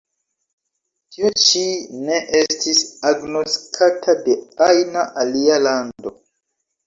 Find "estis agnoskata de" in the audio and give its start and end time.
2.39-4.37